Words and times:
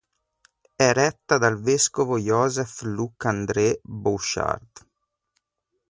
È 0.75 0.91
retta 0.93 1.37
dal 1.37 1.61
vescovo 1.61 2.17
Joseph 2.17 2.81
Luc 2.85 3.23
André 3.25 3.81
Bouchard. 3.83 4.67